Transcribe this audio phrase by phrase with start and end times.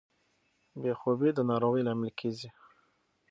[0.81, 2.49] بې خوبي د ناروغۍ لامل کیږي.